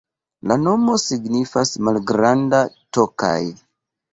La 0.51 0.55
nomo 0.61 0.95
signifas: 1.03 1.73
malgranda 1.89 2.65
Tokaj. 2.99 3.41